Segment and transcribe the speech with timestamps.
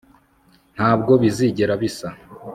[0.75, 2.07] ntabwo bizigera bisa